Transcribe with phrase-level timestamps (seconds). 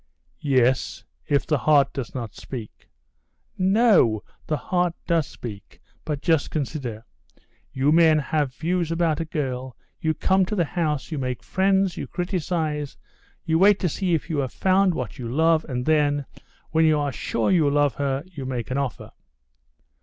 [0.43, 2.89] "Yes, if the heart does not speak...."
[3.55, 7.05] "No, the heart does speak; but just consider:
[7.71, 11.97] you men have views about a girl, you come to the house, you make friends,
[11.97, 12.97] you criticize,
[13.45, 16.25] you wait to see if you have found what you love, and then,
[16.71, 19.11] when you are sure you love her, you make an offer...."